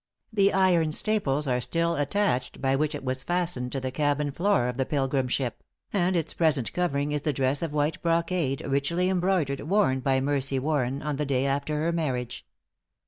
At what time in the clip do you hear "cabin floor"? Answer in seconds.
3.91-4.67